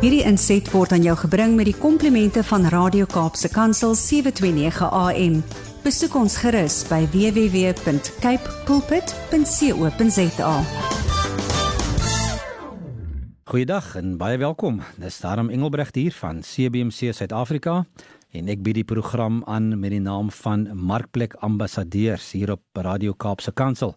[0.00, 5.34] Hierdie inset word aan jou gebring met die komplimente van Radio Kaapse Kansel 729 AM.
[5.84, 10.54] Besoek ons gerus by www.cape pulpit.co.za.
[13.52, 14.80] Goeiedag en baie welkom.
[14.96, 17.84] Dis daarom Engelbregt hier van CBC Suid-Afrika
[18.32, 23.12] en ek bied die program aan met die naam van Markplek Ambassadeurs hier op Radio
[23.12, 23.92] Kaapse Kansel.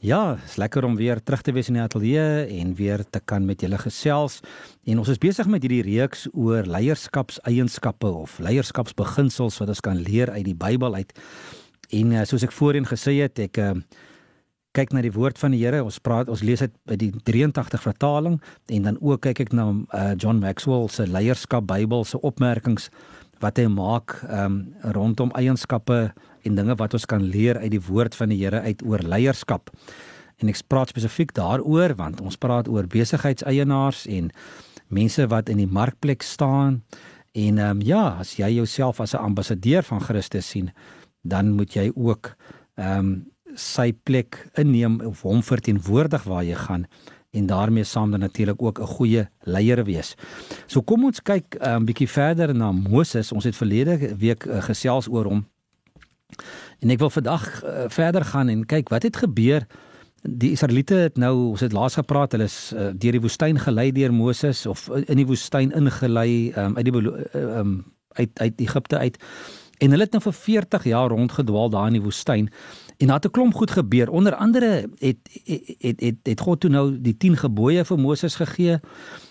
[0.00, 3.44] Ja, is lekker om weer terug te wees in die ateljee en weer te kan
[3.44, 4.38] met julle gesels.
[4.88, 10.32] En ons is besig met hierdie reeks oor leierskapseienskappe of leierskapsbeginsels wat ons kan leer
[10.32, 11.12] uit die Bybel uit.
[11.92, 13.74] En uh, soos ek voorheen gesê het, ek uh,
[14.72, 15.82] kyk na die woord van die Here.
[15.84, 18.40] Ons praat, ons lees dit by die 83 vertaling
[18.72, 22.88] en dan ook kyk ek na uh, John Maxwell se leierskap Bybel se opmerkings
[23.40, 26.12] wat hy maak um, rondom eienskappe
[26.44, 29.70] en dinge wat ons kan leer uit die woord van die Here uit oor leierskap.
[30.40, 34.30] En ek praat spesifiek daaroor want ons praat oor besigheidseienaars en
[34.88, 36.82] mense wat in die markplek staan.
[37.32, 40.70] En ehm um, ja, as jy jouself as 'n ambassadeur van Christus sien,
[41.22, 42.34] dan moet jy ook
[42.76, 46.86] ehm um, sy plek inneem of hom verteenwoordig waar jy gaan
[47.30, 50.14] en daarmee saam dan natuurlik ook 'n goeie leier wees.
[50.66, 53.32] So kom ons kyk 'n um, bietjie verder na Moses.
[53.32, 55.46] Ons het verlede week uh, gesels oor hom
[56.80, 59.66] En ek wil vandag uh, verder gaan en kyk wat het gebeur.
[60.22, 63.90] Die Israeliete het nou, ons het laas gepraat, hulle is uh, deur die woestyn gelei
[63.96, 66.94] deur Moses of in die woestyn ingelei um, uit die
[67.40, 67.74] um,
[68.18, 69.18] uit uit Egipte uit.
[69.80, 72.50] En hulle het nou vir 40 jaar rondgedwaal daar in die woestyn.
[73.00, 74.10] En daar het 'n klomp goed gebeur.
[74.10, 78.34] Onder andere het het het het, het God toe nou die 10 gebooie vir Moses
[78.34, 78.80] gegee.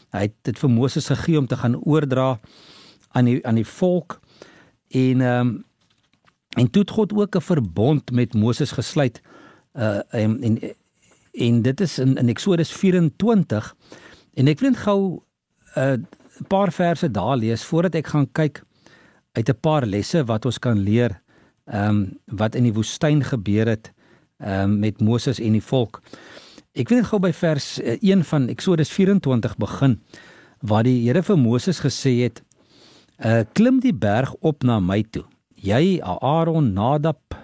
[0.10, 2.40] Hy het dit vir Moses gegee om te gaan oordra
[3.12, 4.20] aan die aan die volk.
[4.90, 5.68] En ehm um,
[6.50, 9.22] En toe het God ook 'n verbond met Moses gesluit.
[9.74, 10.60] Uh en en,
[11.32, 13.76] en dit is in, in Eksodus 24
[14.34, 15.22] en ek wil net gou
[15.76, 18.64] 'n uh, paar verse daar lees voordat ek gaan kyk
[19.40, 21.22] uit 'n paar lesse wat ons kan leer
[21.66, 23.92] ehm um, wat in die woestyn gebeur het
[24.38, 26.02] ehm um, met Moses en die volk.
[26.74, 30.00] Ek wil net gou by vers 1 uh, van Eksodus 24 begin
[30.60, 32.44] waar die Here vir Moses gesê het:
[33.18, 35.26] "Uh klim die berg op na my toe."
[35.62, 37.36] jy Aaron, Nadab,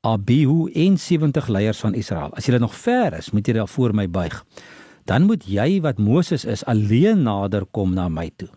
[0.00, 2.32] Abihu en 70 leiers van Israel.
[2.36, 4.36] As julle nog ver is, moet julle voor my buig.
[5.08, 8.48] Dan moet jy wat Moses is alleen nader kom na my toe.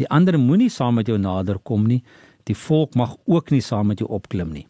[0.00, 2.00] Die ander moenie saam met jou nader kom nie.
[2.48, 4.66] Die volk mag ook nie saam met jou opklim nie.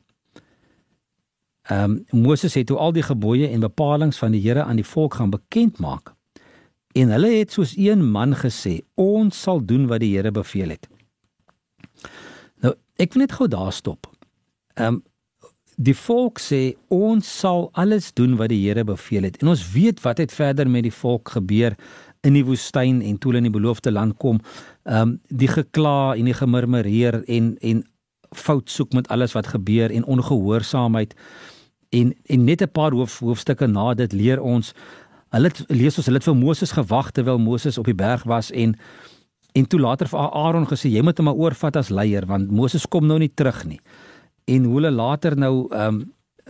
[1.71, 4.87] Ehm um, Moses het toe al die gebooie en bepalinge van die Here aan die
[4.87, 6.15] volk gaan bekend maak.
[6.99, 10.89] En hulle het soos een man gesê: "Ons sal doen wat die Here beveel het."
[13.01, 14.11] Ek wil net gou daar stop.
[14.75, 15.03] Ehm um,
[15.81, 19.39] die volk sê ons sal alles doen wat die Here beveel het.
[19.41, 21.77] En ons weet wat het verder met die volk gebeur
[22.27, 24.41] in die woestyn en toe hulle in die beloofde land kom.
[24.85, 27.85] Ehm um, die gekla en die gemurmureer en en
[28.37, 31.15] fout soek met alles wat gebeur en ongehoorsaamheid.
[31.91, 34.75] En en net 'n paar hoof, hoofstukke na dit leer ons
[35.31, 38.77] hulle lees ons hulle het vir Moses gewag terwyl Moses op die berg was en
[39.53, 42.87] En toe later vir Aaron gesê jy moet hom maar oorvat as leier want Moses
[42.87, 43.81] kom nou nie terug nie.
[44.51, 46.01] En hoe hulle later nou ehm um,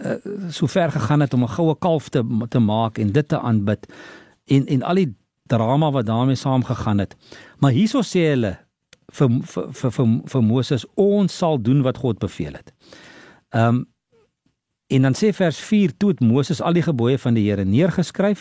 [0.01, 0.17] uh,
[0.49, 3.87] so ver gegaan het om 'n goue kalf te te maak en dit te aanbid
[4.47, 5.15] en en al die
[5.50, 7.16] drama wat daarmee saamgegaan het.
[7.59, 8.56] Maar hierso sê hulle
[9.19, 12.75] vir vir vir vir, vir Moses ons sal doen wat God beveel het.
[13.50, 13.87] Ehm um,
[14.91, 18.41] en dan sê vers 4 toe het Moses al die gebooie van die Here neergeskryf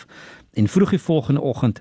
[0.58, 1.78] en vroeg die volgende oggend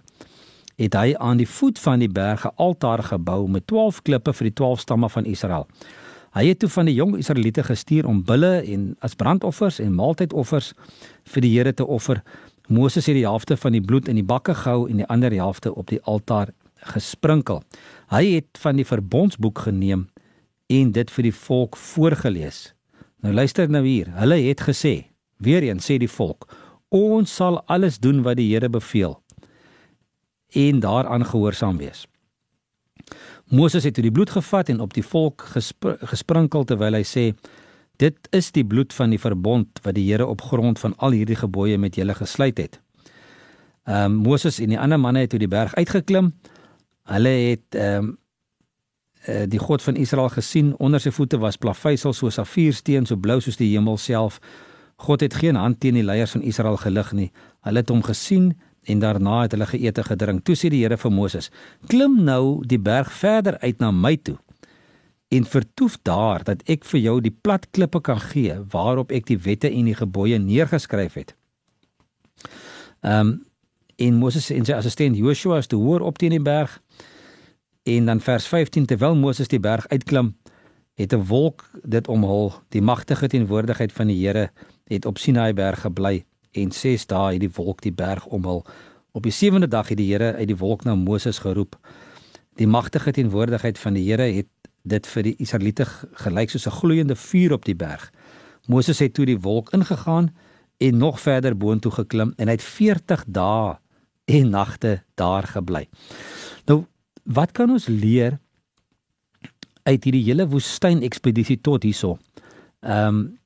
[0.79, 4.53] het hy aan die voet van die berge altaar gebou met 12 klippe vir die
[4.61, 5.65] 12 stamme van Israel.
[6.37, 10.71] Hy het toe van die jong Israeliete gestuur om bulle en as brandoffers en maaltydoffers
[11.33, 12.21] vir die Here te offer.
[12.69, 15.73] Moses het die helfte van die bloed in die bakke gehou en die ander helfte
[15.73, 16.51] op die altaar
[16.93, 17.63] gesprinkel.
[18.13, 20.07] Hy het van die verbondsboek geneem
[20.69, 22.67] en dit vir die volk voorgeles.
[23.25, 24.11] Nou luister nou hier.
[24.21, 25.09] Hulle het gesê,
[25.41, 26.45] weer eens sê die volk,
[26.93, 29.17] ons sal alles doen wat die Here beveel
[30.53, 32.05] en daaraan gehoorsaam wees.
[33.49, 37.25] Moses het toe die bloed gevat en op die volk gespr gesprinkel terwyl hy sê
[37.99, 41.37] dit is die bloed van die verbond wat die Here op grond van al hierdie
[41.39, 42.79] gebooie met julle gesluit het.
[43.83, 46.33] Ehm um, Moses en die ander manne het toe die berg uitgeklim.
[47.11, 48.17] Hulle het ehm um,
[49.51, 53.59] die God van Israel gesien onder sy voete was plaveisel soos safiersteen so blou soos
[53.59, 54.39] die hemel self.
[54.95, 57.31] God het geen hand teen die leiers van Israel gelig nie.
[57.67, 58.53] Hulle het hom gesien
[58.83, 60.43] en daarna het hulle geëet en gedrink.
[60.45, 61.51] Toe sê die Here vir Moses:
[61.87, 64.37] "Klim nou die berg verder uit na my toe
[65.29, 69.37] en vertoef daar dat ek vir jou die plat klippe kan gee waarop ek die
[69.37, 71.35] wette en die gebooie neergeskryf het."
[73.01, 73.37] Ehm um,
[73.99, 76.79] en Moses en sy assistent Joshua is te hoor op teen die berg
[77.83, 80.35] En dan vers 15 terwyl Moses die berg uitklim,
[80.93, 82.53] het 'n wolk dit omhul.
[82.69, 84.51] Die magtige teenwoordigheid van die Here
[84.83, 88.65] het op Sinaai berg gebly en 6 dae het die wolk die berg omhul.
[89.11, 91.77] Op die sewende dag het die Here uit die wolk na Moses geroep.
[92.55, 94.47] Die magtige teenwoordigheid van die Here het
[94.83, 95.85] dit vir die Israeliete
[96.23, 98.11] gelyk soos 'n gloeiende vuur op die berg.
[98.67, 100.35] Moses het toe die wolk ingegaan
[100.77, 103.77] en nog verder boontoe geklim en hy het 40 dae
[104.25, 105.87] en nagte daar gebly.
[106.65, 106.85] Nou,
[107.23, 108.39] wat kan ons leer
[109.83, 112.17] uit hierdie hele woestyn ekspedisie tot hierso?
[112.81, 113.37] Ehm um,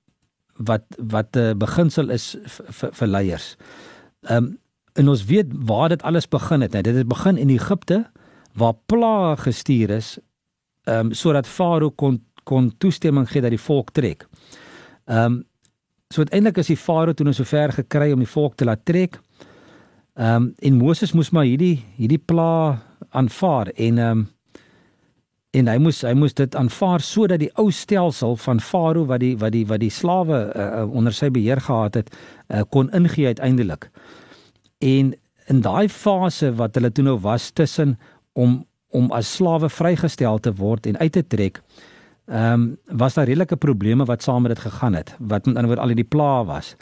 [0.58, 2.38] wat wat 'n beginsel is
[2.70, 3.56] vir leiers.
[4.22, 4.58] Ehm um,
[4.94, 6.72] en ons weet waar dit alles begin het.
[6.72, 8.12] Nou, dit het begin in Egipte
[8.54, 10.20] waar plaae gestuur is
[10.84, 14.28] ehm um, sodat Farao kon kon toestemming gee dat die volk trek.
[15.06, 15.44] Ehm um,
[16.14, 18.86] so uiteindelik is die Farao toe nou so ver gekry om die volk te laat
[18.86, 19.20] trek.
[20.14, 24.28] Ehm um, en Moses moes maar hierdie hierdie pla aanvaar en ehm um,
[25.54, 29.36] en hy moes hy moes dit aanvaar sodat die ou stelsel van Farao wat die
[29.38, 33.90] wat die wat die slawe uh, onder sy beheer gehad het uh, kon ingee uiteindelik.
[34.82, 35.14] En
[35.52, 37.98] in daai fase wat hulle toe nou was tussen
[38.34, 41.62] om om as slawe vrygestel te word en uit te trek,
[42.26, 45.74] ehm um, was daar redelike probleme wat saam met dit gegaan het, wat met ander
[45.74, 46.76] woord al die pla was.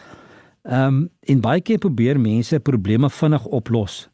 [0.64, 4.10] Ehm um, en baie keer probeer mense probleme vinnig oplos.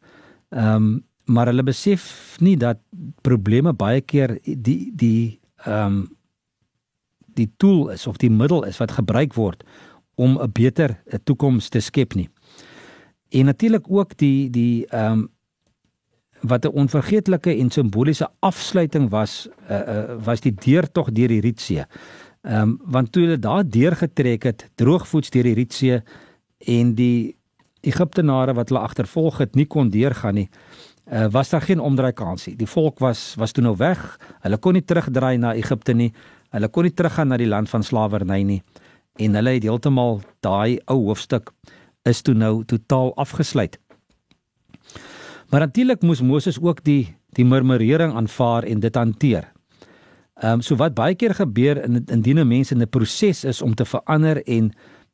[0.49, 2.79] Ehm um, maar hulle besef nie dat
[3.21, 6.05] probleme baie keer die die ehm um,
[7.37, 9.63] die tool is of die middel is wat gebruik word
[10.15, 12.29] om 'n beter 'n toekoms te skep nie.
[13.29, 15.29] En natuurlik ook die die ehm um,
[16.41, 21.85] wat 'n onvergeetlike en simboliese afsluiting was uh, uh, was die deurtog deur die Rietsee.
[22.41, 26.01] Ehm um, want toe hulle daar deurgetrek het, droogvoets deur die Rietsee
[26.57, 27.35] en die
[27.81, 30.49] Egiptenare wat hulle agtervolg het, nie kon deurgaan nie.
[31.11, 32.55] Uh, was daar geen omdraai kans nie.
[32.55, 34.19] Die volk was was toe nou weg.
[34.41, 36.13] Hulle kon nie terugdraai na Egipte nie.
[36.49, 38.61] Hulle kon nie teruggaan na die land van slawerny nie.
[39.15, 41.51] En hulle het heeltemal daai ou hoofstuk
[42.03, 43.79] is toe nou totaal afgesluit.
[45.49, 49.51] Maar natuurlik moes Moses ook die die murmurering aanvaar en dit hanteer.
[50.41, 53.61] Ehm um, so wat baie keer gebeur in indien 'n mens in 'n proses is
[53.61, 54.71] om te verander en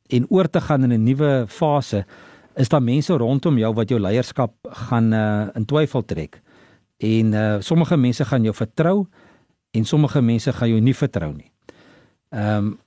[0.08, 2.04] en oor te gaan in 'n nuwe fase,
[2.56, 6.42] is daar mense rondom jou wat jou leierskap gaan uh, in twyfel trek.
[6.98, 9.06] En uh, sommige mense gaan jou vertrou
[9.70, 11.50] en sommige mense gaan jou nie vertrou nie.
[12.28, 12.78] Ehm um,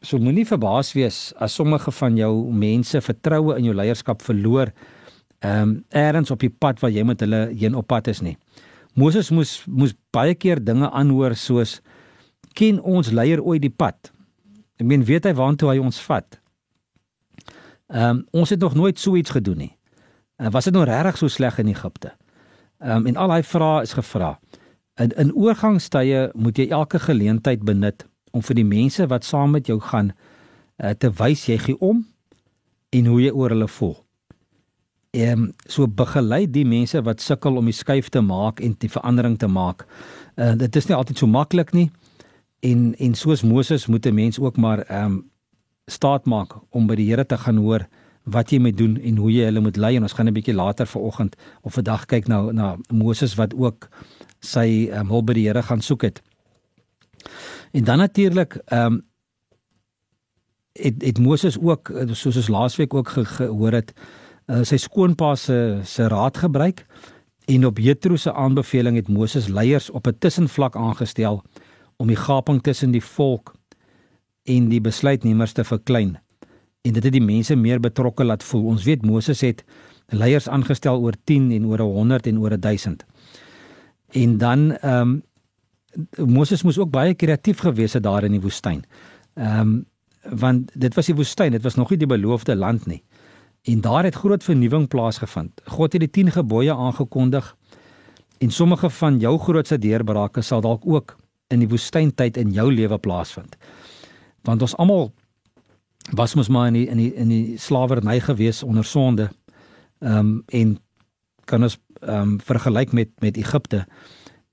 [0.00, 4.72] so moenie verbaas wees as sommige van jou mense vertroue in jou leierskap verloor
[5.38, 8.36] ehm um, eers op die pad waar jy met hulle heen op pad is nie.
[8.94, 11.80] Moses moes moes baie keer dinge aanhoor soos
[12.54, 14.12] ken ons leier ooit die pad?
[14.78, 16.38] Ek meen weet hy waartoe hy ons vat?
[17.90, 19.72] Ehm um, ons het nog nooit so iets gedoen nie.
[20.38, 22.14] Uh, was dit nou regtig so sleg in Egipte?
[22.78, 24.38] Ehm um, en al daai vrae is gevra.
[25.00, 29.66] In in oorgangstye moet jy elke geleentheid benut om vir die mense wat saam met
[29.66, 30.12] jou gaan
[30.78, 32.06] uh, te wys jy gee om
[32.90, 34.03] en hoe jy oor hulle voel
[35.14, 38.90] ehm um, so begelei die mense wat sukkel om die skuif te maak en die
[38.90, 39.86] verandering te maak.
[40.34, 41.90] Uh dit is nie altyd so maklik nie.
[42.66, 45.30] En en soos Moses moet 'n mens ook maar ehm um,
[45.86, 47.86] staat maak om by die Here te gaan hoor
[48.24, 50.54] wat jy moet doen en hoe jy hulle moet lei en ons gaan 'n bietjie
[50.54, 53.88] later vanoggend of vandag kyk na na Moses wat ook
[54.40, 56.22] sy um, hulp by die Here gaan soek het.
[57.72, 59.02] En dan natuurlik ehm um,
[60.72, 63.92] het het Moses ook soos ons laasweek ook ge, gehoor het
[64.46, 66.86] uh, sy skoonpa se se raad gebruik
[67.46, 71.42] en op Jethro se aanbeveling het Moses leiers op 'n tussenvlak aangestel
[71.96, 73.54] om die gaping tussen die volk
[74.44, 76.18] en die besluitnemers te verklein
[76.84, 78.66] en dit het die mense meer betrokke laat voel.
[78.74, 79.64] Ons weet Moses het
[80.12, 83.04] leiers aangestel oor 10 en oor 100 en oor 1000.
[84.12, 85.22] En dan ehm um,
[86.26, 88.84] Moses moes ook baie kreatief gewees het daar in die woestyn.
[89.34, 89.84] Ehm um,
[90.24, 93.02] want dit was die woestyn, dit was nog nie die beloofde land nie.
[93.64, 95.60] En daar het groot vernuwing plaasgevind.
[95.64, 97.56] God het die 10 gebooie aangekondig
[98.38, 101.16] en sommige van jou grootste deurbrake sal dalk ook
[101.48, 103.56] in die woestyntyd in jou lewe plaasvind.
[104.44, 105.12] Want ons almal
[106.12, 109.30] was mos maar in die, in die in die slawerny gewees onder sonde.
[109.98, 110.78] Ehm um, en
[111.44, 113.86] kan ons ehm um, vergelyk met met Egipte.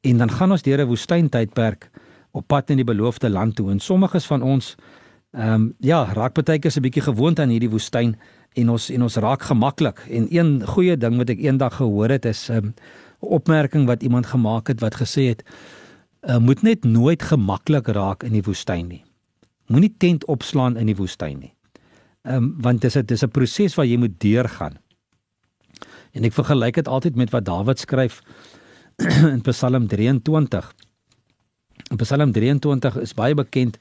[0.01, 1.89] En dan gaan ons deur 'n woestyntydperk
[2.31, 4.75] op pad in die beloofde land toe en sommiges van ons
[5.31, 8.15] ehm um, ja, raak baie keer 'n bietjie gewoond aan hierdie woestyn
[8.53, 12.25] en ons en ons raak gemaklik en een goeie ding wat ek eendag gehoor het
[12.25, 12.73] is 'n um,
[13.19, 15.43] opmerking wat iemand gemaak het wat gesê het
[16.21, 19.03] uh, moet net nooit gemaklik raak in die woestyn nie.
[19.67, 21.53] Moenie tent opslaan in die woestyn nie.
[22.23, 24.77] Ehm um, want dis 'n dis 'n proses wat jy moet deurgaan.
[26.11, 28.21] En ek vergelyk dit altyd met wat Dawid skryf
[29.33, 30.73] in Psalm 23.
[31.97, 33.77] Psalm 23 is baie bekend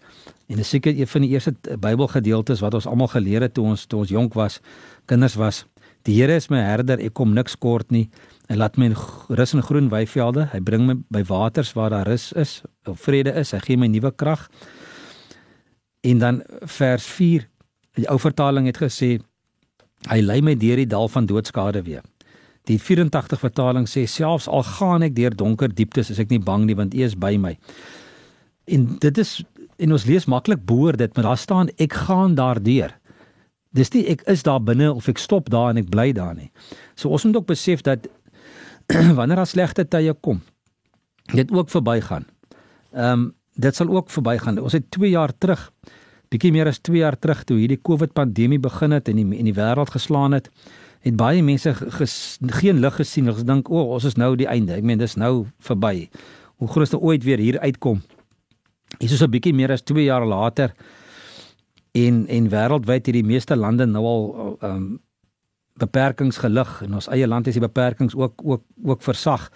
[0.51, 3.87] en is seker een van die eerste Bybelgedeeltes wat ons almal geleer het toe ons
[3.87, 4.59] toe ons jonk was,
[5.07, 5.65] kinders was.
[6.09, 8.09] Die Here is my herder, ek kom niks kort nie.
[8.49, 8.89] Hy laat my
[9.37, 10.49] rus in groen weivelde.
[10.51, 13.53] Hy bring my by waters waar daar rus is, of vrede is.
[13.55, 14.49] Hy gee my nuwe krag.
[16.03, 16.41] En dan
[16.79, 17.45] vers 4.
[18.01, 19.19] Die ou vertaling het gesê
[20.09, 22.03] hy lei my deur die dal van doodskade weer.
[22.69, 26.65] Die 84 vertaling sê selfs al gaan ek deur donker dieptes, is ek nie bang
[26.65, 27.55] nie want U is by my.
[28.71, 29.41] En dit is
[29.81, 32.95] en ons lees maklik boor dit, maar daar staan ek gaan daardeur.
[33.77, 36.51] Dis nie ek is daar binne of ek stop daar en ek bly daar nie.
[36.99, 38.09] So ons moet ook besef dat
[39.19, 40.41] wanneer daar slegte tye kom,
[41.33, 42.27] dit ook verbygaan.
[42.93, 43.29] Ehm um,
[43.61, 44.57] dit sal ook verbygaan.
[44.63, 45.67] Ons het 2 jaar terug,
[46.33, 49.51] bietjie meer as 2 jaar terug toe hierdie COVID pandemie begin het en die en
[49.51, 50.49] die wêreld geslaan het,
[51.05, 52.15] het baie mense ges,
[52.61, 53.29] geen lig gesien.
[53.29, 56.09] Hulle gedink, "O, oh, ons is nou die einde." Ek meen, dis nou verby.
[56.57, 58.03] Hoe groot is dit ooit weer hier uitkom?
[58.99, 60.75] Hier is so 'n bietjie meer as 2 jaar later
[61.93, 65.01] en en wêreldwyd hierdie meeste lande nou al ehm um,
[65.81, 69.51] beperkings gelig en ons eie land het die beperkings ook ook ook versag.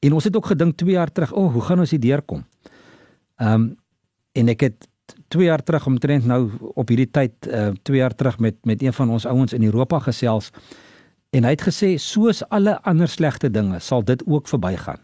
[0.00, 2.44] En ons het ook gedink 2 jaar terug, o, oh, hoe gaan ons hier deurkom?
[3.36, 3.76] Ehm um,
[4.32, 4.88] en ek het
[5.28, 8.92] 2 jaar terug omtrent nou op hierdie tyd uh 2 jaar terug met met een
[8.92, 10.50] van ons ouens in Europa gesels
[11.30, 15.00] en hy het gesê soos alle ander slegte dinge sal dit ook verbygaan.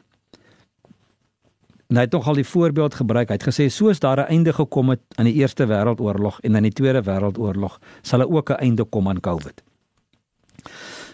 [1.90, 3.28] En hy het nog al die voorbeeld gebruik.
[3.28, 6.62] Hy het gesê soos daar 'n einde gekom het aan die Eerste Wêreldoorlog en aan
[6.62, 9.62] die Tweede Wêreldoorlog, sal ook 'n einde kom aan COVID.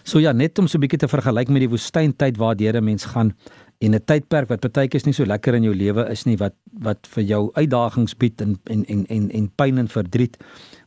[0.03, 3.05] So ja, net om so 'n bietjie te vergelyk met die woestyntyd waardeur 'n mens
[3.05, 3.33] gaan
[3.77, 7.07] en 'n tydperk wat partykeer nie so lekker in jou lewe is nie wat wat
[7.07, 10.37] vir jou uitdagings bied en en en en, en pyn en verdriet,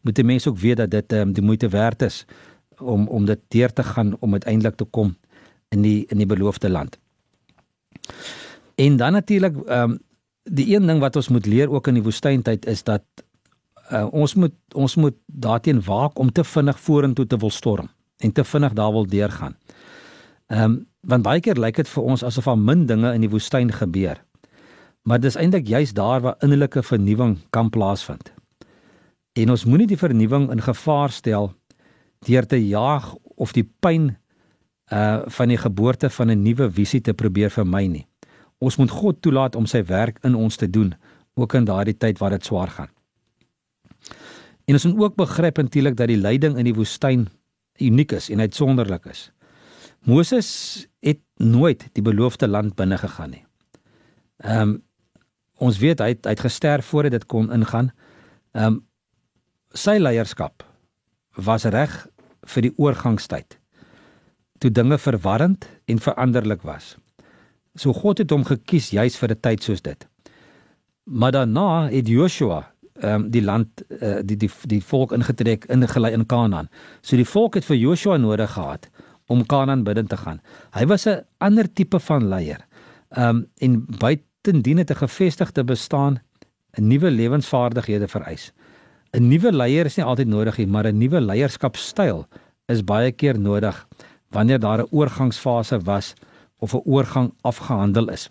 [0.02, 2.24] moet 'n mens ook weet dat dit um, die moeite werd is
[2.78, 5.16] om om dit deur te gaan om uiteindelik te kom
[5.68, 6.98] in die in die beloofde land.
[8.80, 9.98] En dan natuurlik ehm um,
[10.42, 13.04] die een ding wat ons moet leer ook in die woestyntyd is dat
[13.92, 18.32] uh, ons moet ons moet daarteen waak om te vinnig vorentoe te wil storm en
[18.32, 19.56] te vinnig daar wil deurgaan.
[20.46, 23.30] Ehm um, want baie keer lyk dit vir ons asof al min dinge in die
[23.30, 24.18] woestyn gebeur.
[25.02, 28.32] Maar dis eintlik juist daar waar innerlike vernuwing kan plaasvind.
[29.32, 31.52] En ons moenie die vernuwing in gevaar stel
[32.26, 34.16] deur te jaag of die pyn
[34.92, 38.09] uh van die geboorte van 'n nuwe visie te probeer vermy nie.
[38.60, 40.92] Ons moet God toelaat om sy werk in ons te doen,
[41.34, 42.90] ook in daardie tyd waar dit swaar gaan.
[44.68, 47.28] En ons moet ook begryp eintlik dat die lyding in die woestyn
[47.80, 49.30] uniek is en uitsonderlik is.
[50.06, 50.50] Moses
[51.04, 53.44] het nooit die beloofde land binne gegaan nie.
[54.44, 54.78] Ehm um,
[55.60, 57.90] ons weet hy het, hy het gesterf voordat dit kon ingaan.
[58.56, 58.78] Ehm um,
[59.76, 60.64] sy leierskap
[61.36, 61.92] was reg
[62.54, 63.58] vir die oorgangstyd.
[64.58, 66.96] Toe dinge verwarrend en veranderlik was.
[67.74, 70.08] So God het hom gekies juis vir 'n tyd soos dit.
[71.04, 73.68] Maar daarna het Joshua ehm um, die land
[74.02, 76.68] uh, die die die volk ingetrek in gelei in Kanaan.
[77.00, 78.88] So die volk het vir Joshua nodig gehad
[79.26, 80.40] om Kanaan binne te gaan.
[80.70, 82.66] Hy was 'n ander tipe van leier.
[83.08, 86.20] Ehm um, en buitendien het 'n gevestigde bestaan
[86.78, 88.52] 'n nuwe lewensvaardighede vereis.
[89.12, 92.26] 'n Nuwe leier is nie altyd nodig nie, maar 'n nuwe leierskapstyl
[92.68, 93.86] is baie keer nodig
[94.30, 96.14] wanneer daar 'n oorgangsfase was
[96.60, 98.28] of 'n oorgang afgehandel is.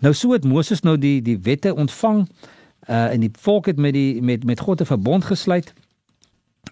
[0.00, 2.28] Nou so het Moses nou die die wette ontvang
[2.88, 5.72] uh en die volk het met die met met God 'n verbond gesluit.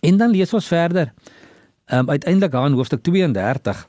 [0.00, 1.12] En dan lees ons verder.
[1.84, 3.88] Ehm um, uiteindelik daar in hoofstuk 32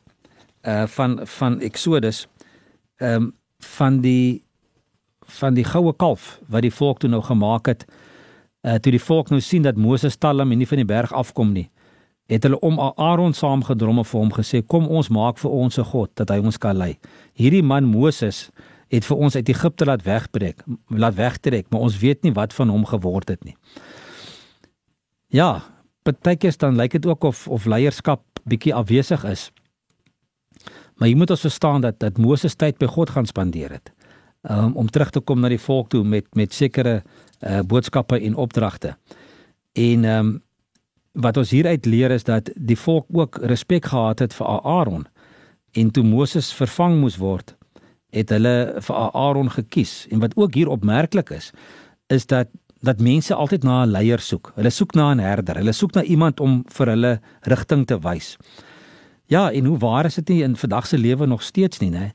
[0.61, 2.27] uh van van Exodus
[2.95, 4.43] ehm um, van die
[5.21, 7.85] van die goue kalf wat die volk toe nou gemaak het.
[8.61, 11.51] Uh toe die volk nou sien dat Moses talm en nie van die berg afkom
[11.51, 11.69] nie
[12.25, 15.83] het hulle om Aaron saamgedrom en vir hom gesê kom ons maak vir ons 'n
[15.83, 16.97] God dat hy ons kan lei.
[17.33, 18.49] Hierdie man Moses
[18.87, 22.69] het vir ons uit Egipte laat wegbreek, laat wegtrek, maar ons weet nie wat van
[22.69, 23.55] hom geword het nie.
[25.27, 25.63] Ja,
[26.03, 29.51] partykeer dan lyk dit ook of of leierskap bietjie afwesig is.
[30.95, 33.91] Maar jy moet ons verstaan dat dat Moses tyd by God gaan spandeer het.
[34.49, 37.03] Um, om terug te kom na die volk toe met met sekere
[37.41, 38.97] uh, boodskappe en opdragte.
[39.73, 40.43] En ehm um,
[41.15, 45.07] wat ons hieruit leer is dat die volk ook respek gehad het vir Aaron
[45.73, 47.55] en toe Moses vervang moes word
[48.15, 51.51] het hulle vir Aaron gekies en wat ook hier opmerklik is
[52.13, 52.51] is dat
[52.85, 54.51] dat mense altyd na 'n leier soek.
[54.55, 55.55] Hulle soek na 'n herder.
[55.55, 58.37] Hulle soek na iemand om vir hulle rigting te wys.
[59.25, 62.13] Ja, en hoe waar is dit nie in vandag se lewe nog steeds nie, né?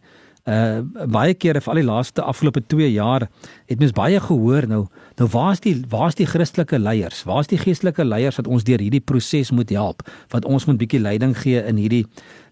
[0.50, 3.28] Uh baie kere vir al die laaste afgelope 2 jaar
[3.71, 4.80] het mens baie gehoor nou
[5.21, 7.23] nou waar's die waar's die Christelike leiers?
[7.28, 10.02] Waar's die geestelike leiers wat ons deur hierdie proses moet help?
[10.35, 12.07] Wat ons moet bietjie leiding gee in hierdie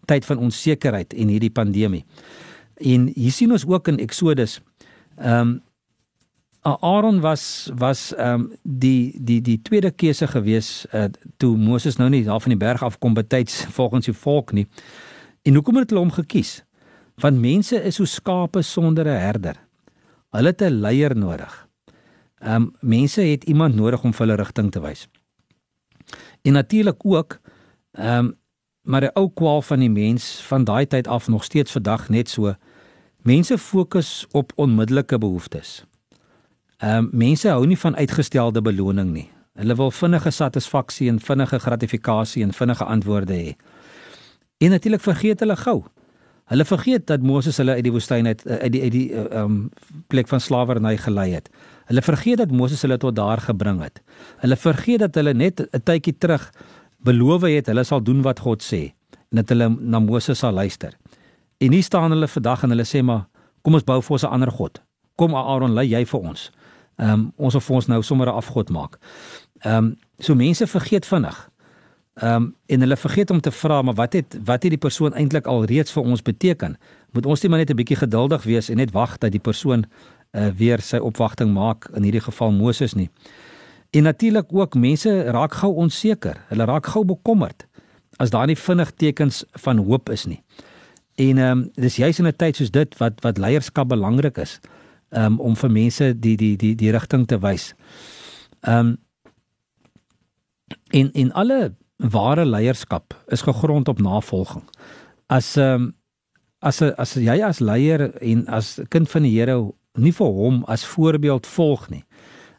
[0.06, 2.04] tyd van onsekerheid en hierdie pandemie.
[2.78, 4.60] En hier sien ons ook in Eksodus
[5.16, 5.56] ehm um,
[6.62, 11.04] Aaron was was ehm um, die die die tweede keuse gewees uh,
[11.36, 14.66] toe Moses nou nie daar van die berg af kom betyds volgens die volk nie.
[15.42, 16.64] En hoekom het hulle hom gekies?
[17.18, 19.56] Want mense is so skape sonder 'n herder.
[20.30, 21.68] Hulle het 'n leier nodig.
[22.38, 25.08] Ehm um, mense het iemand nodig om vir hulle rigting te wys.
[26.42, 27.40] En natuurlik ook
[27.92, 28.38] ehm um,
[28.82, 32.28] maar 'n ou kwaal van die mens van daai tyd af nog steeds vandag net
[32.28, 32.54] so.
[33.22, 35.84] Mense fokus op onmiddellike behoeftes.
[36.76, 39.30] Ehm um, mense hou nie van uitgestelde beloning nie.
[39.52, 43.56] Hulle wil vinnige satisfaksie en vinnige gratifikasie en vinnige antwoorde hê.
[44.56, 45.84] En natuurlik vergeet hulle gou.
[46.48, 49.68] Hulle vergeet dat Moses hulle uit die woestyn uit uit die uit die um,
[50.08, 51.50] plek van slawerny gelei het.
[51.90, 54.00] Hulle vergeet dat Moses hulle tot daar gebring het.
[54.40, 56.52] Hulle vergeet dat hulle net 'n tydjie terug
[57.04, 58.92] beloof het hulle sal doen wat God sê
[59.30, 60.96] en dat hulle na Moses sal luister.
[61.58, 63.26] En hier staan hulle vandag en hulle sê maar
[63.62, 64.80] kom ons bou vir ons 'n ander god.
[65.16, 66.50] Kom Aaron, lei jy vir ons.
[66.96, 68.98] Ehm um, ons of ons nou sommer 'n afgod maak.
[69.64, 71.50] Ehm um, so mense vergeet vinnig.
[72.18, 75.14] Ehm um, en hulle vergeet om te vra maar wat het wat het die persoon
[75.14, 76.76] eintlik al reeds vir ons beteken?
[77.12, 79.84] Moet ons net maar net 'n bietjie geduldig wees en net wag dat die persoon
[80.32, 83.10] uh, weer sy opwagting maak in hierdie geval Moses nie.
[83.90, 86.44] En natuurlik ook mense raak gou onseker.
[86.48, 87.66] Hulle raak gou bekommerd
[88.16, 90.42] as daar nie vinnig tekens van hoop is nie.
[91.14, 94.60] En ehm um, dis juis in 'n tyd soos dit wat wat leierskap belangrik is
[95.10, 97.74] um, om vir mense die die die die rigting te wys.
[98.60, 98.96] Ehm um,
[100.90, 104.64] in in alle ware leierskap is gegrond op navolging.
[105.26, 105.94] As ehm um,
[106.58, 109.58] as as jy as leier en as kind van die Here
[109.94, 112.04] nie vir hom as voorbeeld volg nie.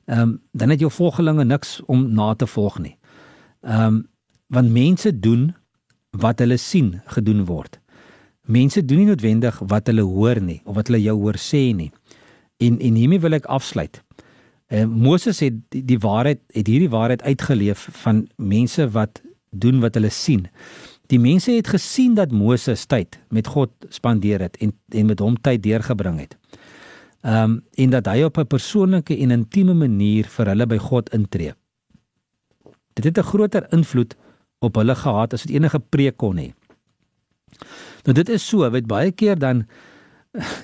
[0.07, 2.97] Ehm um, dan het jou volgelinge niks om na te volg nie.
[3.61, 4.07] Ehm um,
[4.47, 5.53] want mense doen
[6.09, 7.79] wat hulle sien gedoen word.
[8.41, 11.91] Mense doen nie noodwendig wat hulle hoor nie of wat hulle jou hoor sê nie.
[12.57, 14.01] En en hiermee wil ek afsluit.
[14.67, 19.79] Eh uh, Moses het die, die waarheid het hierdie waarheid uitgeleef van mense wat doen
[19.79, 20.47] wat hulle sien.
[21.09, 25.37] Die mense het gesien dat Moses tyd met God spandeer het en en met hom
[25.41, 26.37] tyd deurgebring het.
[27.21, 31.09] Ehm um, en dat hy op 'n persoonlike en intieme manier vir hulle by God
[31.09, 31.53] intree.
[32.93, 34.15] Dit het 'n groter invloed
[34.59, 36.53] op hulle gehad as wat enige preek kon hê.
[38.03, 39.67] Nou dit is so, weet baie keer dan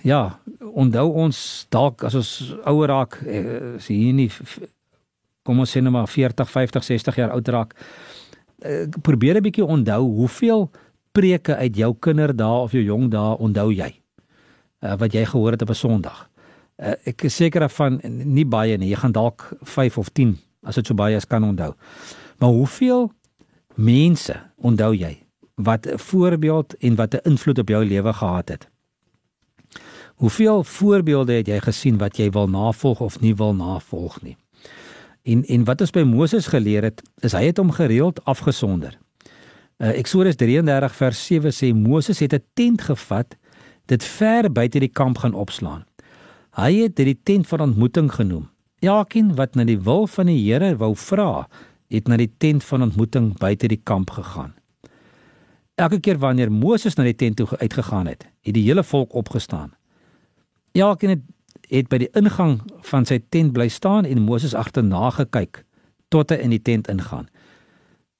[0.03, 4.31] ja, onthou ons dalk as ons ouer raak, eh, as hier nie
[5.43, 7.83] kom ons sê net maar 40, 50, 60 jaar oud raak, eh,
[9.01, 10.71] probeer 'n bietjie onthou hoeveel
[11.11, 14.01] preke uit jou kinderdae of jou jong dae onthou jy?
[14.81, 16.29] Uh, wat jy gehoor het op 'n Sondag
[16.77, 18.91] uh, ek is seker van nie baie nie.
[18.91, 21.73] Jy gaan dalk 5 of 10 as dit so baie as kan onthou.
[22.41, 23.11] Maar hoeveel
[23.75, 25.17] mense onthou jy
[25.55, 28.67] wat 'n voorbeeld en wat 'n invloed op jou lewe gehad het?
[30.15, 34.37] Hoeveel voorbeelde het jy gesien wat jy wil navolg of nie wil navolg nie?
[35.25, 38.93] En en wat ons by Moses geleer het, is hy het hom gereeld afgesonder.
[39.81, 43.35] Uh, Eksodus 33 vers 7 sê Moses het 'n tent gevat,
[43.85, 45.85] dit ver buite die kamp gaan opslaan.
[46.55, 48.49] Hy het dit die tent van ontmoeting genoem.
[48.79, 51.47] Elkeen wat na die wil van die Here wou vra,
[51.89, 54.53] het na die tent van ontmoeting buite die kamp gegaan.
[55.75, 59.73] Elke keer wanneer Moses na die tent toe uitgegaan het, het die hele volk opgestaan.
[60.71, 61.21] Elkeen het,
[61.69, 65.63] het by die ingang van sy tent bly staan en Moses agterna gekyk
[66.13, 67.27] tot hy in die tent ingaan.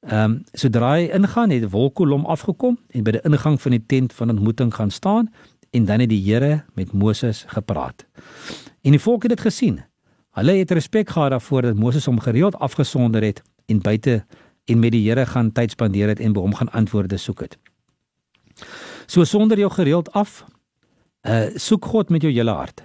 [0.06, 3.86] Ehm um, sodra hy ingaan, het die wolkkolom afgekom en by die ingang van die
[3.86, 5.32] tent van ontmoeting gaan staan
[5.74, 8.06] en dan het die Here met Moses gepraat.
[8.82, 9.82] En die volk het dit gesien.
[10.38, 14.26] Hulle het respek gehad daarvoor dat Moses hom gereeld afgesonder het en buite
[14.66, 17.58] en met die Here gaan tyd spandeer het en by hom gaan antwoorde soek het.
[19.06, 20.46] So sonder jou gereeld af,
[21.28, 22.84] uh soek God met jou hele hart.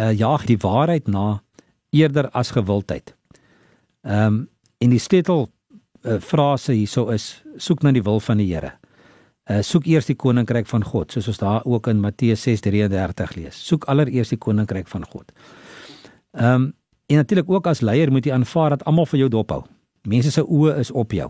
[0.00, 1.42] Uh jaag die waarheid na
[1.92, 3.14] eerder as gewildheid.
[4.02, 4.48] Ehm um,
[4.82, 5.46] en die sleutel
[6.02, 8.72] uh, frase hierso is soek na die wil van die Here.
[9.50, 13.58] Uh, soek eers die koninkryk van God, soos ons daar ook in Matteus 6:33 lees.
[13.66, 15.32] Soek allereers die koninkryk van God.
[16.32, 16.72] Ehm um,
[17.06, 19.62] en natuurlik ook as leier moet jy aanvaar dat almal vir jou dophou.
[20.08, 21.28] Mense se oë is op jou.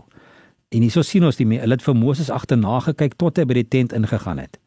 [0.71, 3.67] En hierso sien ons die hulle het vir Moses agterna gekyk tot hy by die
[3.67, 4.57] tent ingegaan het.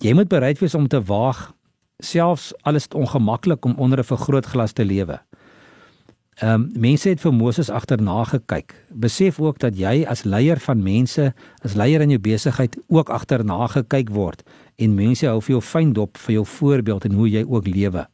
[0.00, 1.52] Jy moet bereid wees om te waag
[1.98, 5.20] selfs alles ongemaklik om onder 'n vergrootglas te lewe.
[6.38, 8.74] Ehm um, mense het vir Moses agterna gekyk.
[8.94, 11.34] Besef ook dat jy as leier van mense,
[11.64, 14.42] as leier in jou besigheid ook agterna gekyk word
[14.76, 18.06] en mense hou vir jou fyn dop vir jou voorbeeld en hoe jy ook lewe.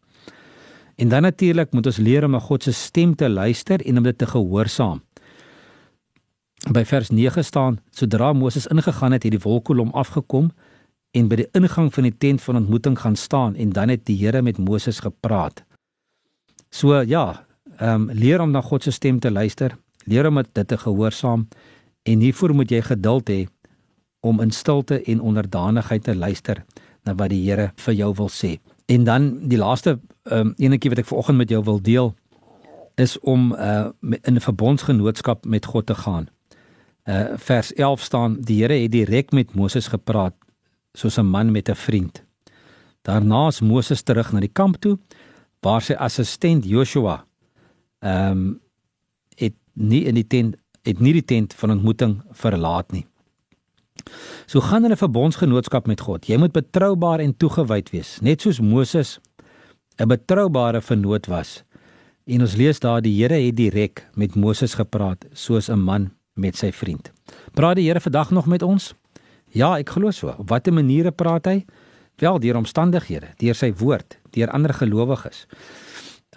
[0.96, 4.02] En dan natuurlik moet ons leer om na God se stem te luister en om
[4.02, 5.02] dit te gehoorsaam.
[6.72, 10.50] By vers 9 staan: Sodra Moses ingegaan het, het die wolkkolom afgekom
[11.14, 14.18] en by die ingang van die tent van ontmoeting gaan staan en dan het die
[14.18, 15.62] Here met Moses gepraat.
[16.70, 17.46] So ja,
[17.78, 21.48] ehm um, leer om na God se stem te luister, leer om dit te gehoorsaam
[22.02, 23.46] en hiervoor moet jy geduld hê
[24.20, 26.64] om in stilte en onderdanigheid te luister
[27.04, 28.58] na wat die Here vir jou wil sê.
[28.86, 32.14] En dan die laaste ehm um, enetjie wat ek vanoggend met jou wil deel
[32.94, 36.28] is om uh in 'n verbondsgenootskap met God te gaan.
[37.04, 40.34] Uh vers 11 staan die Here het direk met Moses gepraat
[40.94, 42.24] soos 'n man met 'n vriend.
[43.02, 44.98] Daarna is Moses terug na die kamp toe
[45.60, 47.24] waar sy assistent Joshua
[48.00, 48.60] ehm um,
[49.36, 53.06] het nie in die tent het nie die tent van ontmoeting verlaat nie.
[54.46, 56.26] So gaan 'n verbondsgenootskap met God.
[56.26, 59.18] Jy moet betroubaar en toegewyd wees, net soos Moses
[59.98, 61.64] 'n betroubare vernoot was.
[62.26, 66.56] En ons lees daar die Here het direk met Moses gepraat soos 'n man met
[66.56, 67.12] sy vriend.
[67.52, 68.94] Praat die Here vandag nog met ons?
[69.54, 70.34] Ja, ek glo so.
[70.34, 71.58] Op watter maniere praat hy?
[72.22, 75.46] Wel deur omstandighede, deur sy woord, deur ander gelowiges.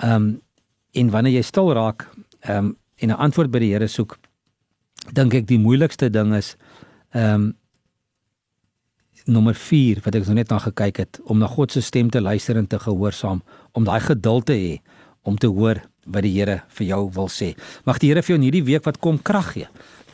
[0.02, 0.36] Ehm um,
[0.98, 2.08] en wanneer jy stil raak,
[2.42, 4.18] ehm um, en 'n antwoord by die Here soek,
[5.14, 6.56] dink ek die moeilikste ding is
[7.14, 7.56] ehm um,
[9.26, 12.22] nommer 4 wat ek nou net na gekyk het om na God se stem te
[12.22, 13.42] luister en te gehoorsaam,
[13.74, 14.80] om daai geduld te hê
[15.22, 17.56] om te hoor wat die Here vir jou wil sê.
[17.86, 19.68] Mag die Here vir jou in hierdie week wat kom krag gee.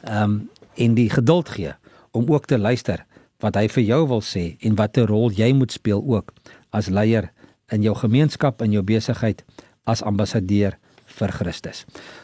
[0.04, 1.76] Ehm um, en die geduld gee
[2.14, 3.06] om ook te luister
[3.44, 6.32] wat hy vir jou wil sê en watter rol jy moet speel ook
[6.72, 7.32] as leier
[7.74, 9.44] in jou gemeenskap en jou besigheid
[9.90, 10.78] as ambassadeur
[11.20, 11.84] vir Christus.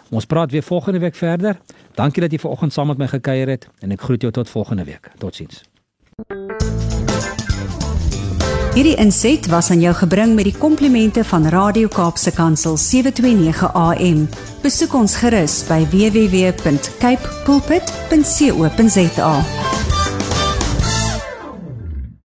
[0.09, 1.59] Ons praat weer volgende week verder.
[1.97, 4.87] Dankie dat jy vanoggend saam met my gekuier het en ek groet jou tot volgende
[4.89, 5.11] week.
[5.21, 5.63] Totsiens.
[8.77, 14.27] Hierdie inset was aan jou gebring met die komplimente van Radio Kaapse Kansel 729 AM.
[14.63, 19.33] Besoek ons gerus by www.cape pulpit.co.za.